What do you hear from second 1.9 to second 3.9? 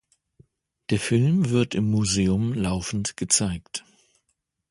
Museum laufend gezeigt.